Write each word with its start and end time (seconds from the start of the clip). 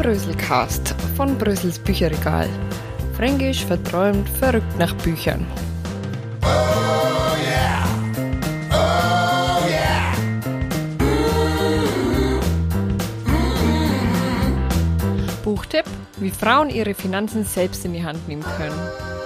Bröselcast 0.00 0.94
von 1.14 1.36
Brösels 1.36 1.78
Bücherregal. 1.78 2.48
Fränkisch 3.18 3.66
verträumt, 3.66 4.26
verrückt 4.30 4.78
nach 4.78 4.94
Büchern. 4.94 5.46
Buchtipp, 15.44 15.84
wie 16.18 16.30
Frauen 16.30 16.70
ihre 16.70 16.94
Finanzen 16.94 17.44
selbst 17.44 17.84
in 17.84 17.92
die 17.92 18.02
Hand 18.02 18.26
nehmen 18.26 18.44
können. 18.56 19.19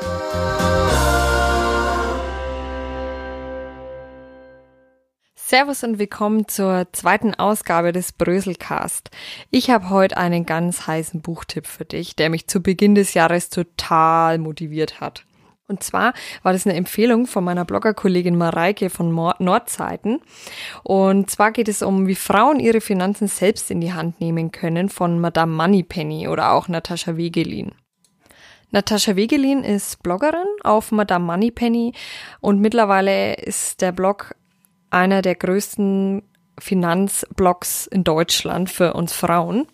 Servus 5.55 5.84
und 5.84 6.00
willkommen 6.00 6.48
zur 6.48 6.89
zweiten 6.91 7.32
Ausgabe 7.32 7.92
des 7.92 8.10
Bröselcast. 8.10 9.12
Ich 9.52 9.70
habe 9.70 9.88
heute 9.88 10.16
einen 10.16 10.47
ganz 10.47 10.88
heißen 10.88 11.23
Buchtipp 11.23 11.69
für 11.69 11.84
dich, 11.84 12.16
der 12.16 12.28
mich 12.28 12.48
zu 12.48 12.61
Beginn 12.61 12.97
des 12.97 13.15
Jahres 13.15 13.51
total 13.51 14.38
motiviert 14.38 15.01
hat. 15.01 15.25
Und 15.69 15.84
zwar 15.84 16.12
war 16.42 16.52
das 16.52 16.66
eine 16.66 16.75
Empfehlung 16.75 17.28
von 17.28 17.45
meiner 17.45 17.64
Bloggerkollegin 17.64 18.37
Mareike 18.37 18.91
von 18.91 19.14
Nordseiten. 19.14 20.23
Und 20.83 21.30
zwar 21.30 21.52
geht 21.52 21.69
es 21.69 21.83
um, 21.83 22.09
wie 22.09 22.16
Frauen 22.16 22.59
ihre 22.59 22.80
Finanzen 22.80 23.28
selbst 23.28 23.70
in 23.70 23.80
die 23.80 23.92
Hand 23.92 24.20
nehmen 24.20 24.50
können 24.50 24.89
von 24.89 25.20
Madame 25.20 25.52
Moneypenny 25.52 26.27
oder 26.27 26.50
auch 26.50 26.66
Natascha 26.66 27.16
Wegelin. 27.16 27.70
Natascha 28.73 29.14
Wegelin 29.14 29.62
ist 29.62 30.02
Bloggerin 30.02 30.48
auf 30.64 30.91
Madame 30.91 31.27
Moneypenny 31.27 31.92
und 32.41 32.61
mittlerweile 32.61 33.34
ist 33.34 33.83
der 33.83 33.92
Blog 33.92 34.34
einer 34.95 35.21
der 35.21 35.34
größten 35.34 36.23
Finanzblogs 36.59 37.87
in 37.87 38.05
Deutschland 38.05 38.71
für 38.71 38.95
uns 38.95 39.12
Frauen. 39.12 39.67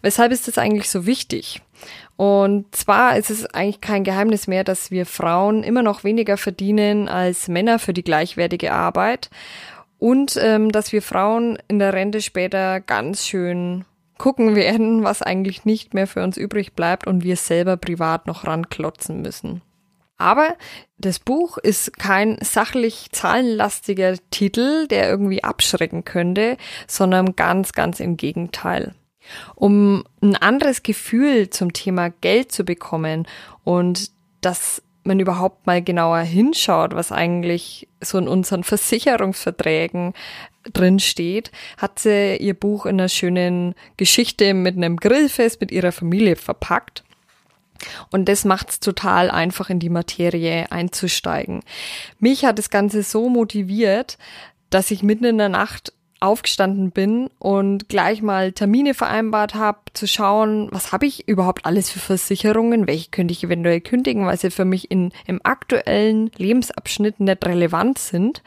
Weshalb 0.00 0.32
ist 0.32 0.48
das 0.48 0.58
eigentlich 0.58 0.88
so 0.88 1.06
wichtig? 1.06 1.60
Und 2.16 2.74
zwar 2.74 3.16
ist 3.16 3.30
es 3.30 3.46
eigentlich 3.46 3.80
kein 3.80 4.04
Geheimnis 4.04 4.46
mehr, 4.46 4.62
dass 4.62 4.90
wir 4.92 5.06
Frauen 5.06 5.64
immer 5.64 5.82
noch 5.82 6.04
weniger 6.04 6.36
verdienen 6.36 7.08
als 7.08 7.48
Männer 7.48 7.78
für 7.80 7.92
die 7.92 8.04
gleichwertige 8.04 8.72
Arbeit 8.72 9.30
und 9.98 10.38
ähm, 10.40 10.70
dass 10.70 10.92
wir 10.92 11.02
Frauen 11.02 11.58
in 11.66 11.80
der 11.80 11.92
Rente 11.92 12.20
später 12.20 12.80
ganz 12.80 13.26
schön 13.26 13.84
gucken 14.18 14.54
werden, 14.54 15.02
was 15.02 15.22
eigentlich 15.22 15.64
nicht 15.64 15.94
mehr 15.94 16.06
für 16.06 16.22
uns 16.22 16.36
übrig 16.36 16.74
bleibt 16.74 17.08
und 17.08 17.24
wir 17.24 17.36
selber 17.36 17.76
privat 17.76 18.28
noch 18.28 18.46
ranklotzen 18.46 19.20
müssen. 19.22 19.62
Aber 20.16 20.56
das 20.96 21.18
Buch 21.18 21.58
ist 21.58 21.98
kein 21.98 22.38
sachlich 22.40 23.08
zahlenlastiger 23.12 24.14
Titel, 24.30 24.86
der 24.86 25.08
irgendwie 25.08 25.42
abschrecken 25.42 26.04
könnte, 26.04 26.56
sondern 26.86 27.36
ganz, 27.36 27.72
ganz 27.72 28.00
im 28.00 28.16
Gegenteil. 28.16 28.94
Um 29.54 30.04
ein 30.22 30.36
anderes 30.36 30.82
Gefühl 30.82 31.50
zum 31.50 31.72
Thema 31.72 32.10
Geld 32.10 32.52
zu 32.52 32.64
bekommen 32.64 33.26
und 33.64 34.10
dass 34.40 34.82
man 35.04 35.20
überhaupt 35.20 35.66
mal 35.66 35.82
genauer 35.82 36.20
hinschaut, 36.20 36.94
was 36.94 37.12
eigentlich 37.12 37.88
so 38.00 38.18
in 38.18 38.28
unseren 38.28 38.64
Versicherungsverträgen 38.64 40.14
drin 40.72 40.98
steht, 40.98 41.52
hat 41.76 41.98
sie 41.98 42.36
ihr 42.36 42.54
Buch 42.54 42.86
in 42.86 42.98
einer 42.98 43.10
schönen 43.10 43.74
Geschichte 43.96 44.54
mit 44.54 44.76
einem 44.76 44.96
Grillfest 44.96 45.60
mit 45.60 45.70
ihrer 45.70 45.92
Familie 45.92 46.36
verpackt. 46.36 47.03
Und 48.10 48.28
das 48.28 48.44
macht 48.44 48.70
es 48.70 48.80
total 48.80 49.30
einfach, 49.30 49.70
in 49.70 49.78
die 49.78 49.90
Materie 49.90 50.70
einzusteigen. 50.70 51.62
Mich 52.18 52.44
hat 52.44 52.58
das 52.58 52.70
Ganze 52.70 53.02
so 53.02 53.28
motiviert, 53.28 54.18
dass 54.70 54.90
ich 54.90 55.02
mitten 55.02 55.24
in 55.24 55.38
der 55.38 55.48
Nacht 55.48 55.92
aufgestanden 56.24 56.90
bin 56.90 57.28
und 57.38 57.88
gleich 57.88 58.22
mal 58.22 58.52
Termine 58.52 58.94
vereinbart 58.94 59.54
habe, 59.54 59.80
zu 59.92 60.06
schauen, 60.06 60.68
was 60.72 60.90
habe 60.90 61.06
ich 61.06 61.28
überhaupt 61.28 61.66
alles 61.66 61.90
für 61.90 61.98
Versicherungen, 61.98 62.86
welche 62.86 63.10
könnte 63.10 63.32
ich 63.32 63.44
eventuell 63.44 63.80
kündigen, 63.80 64.26
weil 64.26 64.38
sie 64.38 64.50
für 64.50 64.64
mich 64.64 64.90
in, 64.90 65.12
im 65.26 65.40
aktuellen 65.44 66.30
Lebensabschnitt 66.36 67.20
nicht 67.20 67.44
relevant 67.44 67.98
sind. 67.98 68.42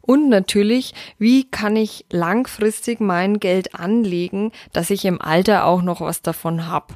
Und 0.00 0.28
natürlich, 0.28 0.94
wie 1.18 1.50
kann 1.50 1.76
ich 1.76 2.06
langfristig 2.10 3.00
mein 3.00 3.40
Geld 3.40 3.74
anlegen, 3.74 4.52
dass 4.72 4.88
ich 4.88 5.04
im 5.04 5.20
Alter 5.20 5.66
auch 5.66 5.82
noch 5.82 6.00
was 6.00 6.22
davon 6.22 6.66
habe. 6.66 6.94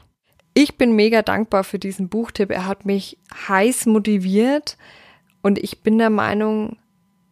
Ich 0.54 0.76
bin 0.76 0.94
mega 0.94 1.22
dankbar 1.22 1.64
für 1.64 1.78
diesen 1.78 2.08
Buchtipp. 2.08 2.50
Er 2.50 2.66
hat 2.66 2.84
mich 2.84 3.16
heiß 3.48 3.86
motiviert 3.86 4.76
und 5.40 5.58
ich 5.58 5.80
bin 5.80 5.98
der 5.98 6.10
Meinung, 6.10 6.76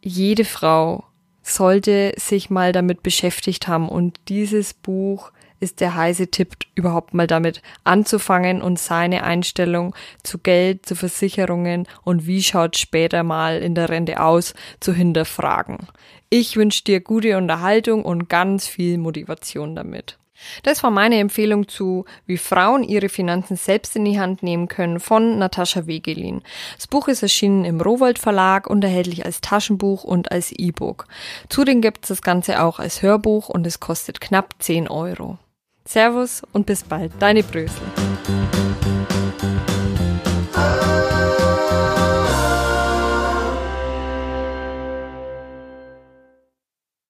jede 0.02 0.44
Frau 0.44 1.04
sollte 1.42 2.12
sich 2.16 2.50
mal 2.50 2.72
damit 2.72 3.02
beschäftigt 3.02 3.68
haben 3.68 3.88
und 3.88 4.18
dieses 4.28 4.74
Buch 4.74 5.32
ist 5.60 5.80
der 5.80 5.94
heiße 5.94 6.28
Tipp, 6.28 6.54
überhaupt 6.74 7.12
mal 7.12 7.26
damit 7.26 7.60
anzufangen 7.84 8.62
und 8.62 8.78
seine 8.78 9.24
Einstellung 9.24 9.94
zu 10.22 10.38
Geld, 10.38 10.86
zu 10.86 10.94
Versicherungen 10.94 11.86
und 12.02 12.26
wie 12.26 12.42
schaut 12.42 12.78
später 12.78 13.22
mal 13.22 13.60
in 13.60 13.74
der 13.74 13.90
Rente 13.90 14.22
aus, 14.22 14.54
zu 14.80 14.94
hinterfragen. 14.94 15.86
Ich 16.30 16.56
wünsche 16.56 16.84
dir 16.84 17.00
gute 17.00 17.36
Unterhaltung 17.36 18.04
und 18.04 18.30
ganz 18.30 18.66
viel 18.66 18.96
Motivation 18.96 19.76
damit. 19.76 20.18
Das 20.62 20.82
war 20.82 20.90
meine 20.90 21.18
Empfehlung 21.18 21.68
zu, 21.68 22.04
wie 22.26 22.36
Frauen 22.36 22.82
ihre 22.82 23.08
Finanzen 23.08 23.56
selbst 23.56 23.96
in 23.96 24.04
die 24.04 24.20
Hand 24.20 24.42
nehmen 24.42 24.68
können 24.68 25.00
von 25.00 25.38
Natascha 25.38 25.86
Wegelin. 25.86 26.42
Das 26.76 26.86
Buch 26.86 27.08
ist 27.08 27.22
erschienen 27.22 27.64
im 27.64 27.80
Rowold 27.80 28.18
Verlag 28.18 28.68
und 28.68 28.84
erhältlich 28.84 29.24
als 29.24 29.40
Taschenbuch 29.40 30.04
und 30.04 30.32
als 30.32 30.52
E-Book. 30.52 31.06
Zudem 31.48 31.80
gibt 31.80 32.04
es 32.04 32.08
das 32.08 32.22
Ganze 32.22 32.62
auch 32.62 32.78
als 32.78 33.02
Hörbuch 33.02 33.48
und 33.48 33.66
es 33.66 33.80
kostet 33.80 34.20
knapp 34.20 34.54
10 34.58 34.88
Euro. 34.88 35.38
Servus 35.84 36.42
und 36.52 36.66
bis 36.66 36.84
bald, 36.84 37.12
deine 37.18 37.42
Brösel. 37.42 37.82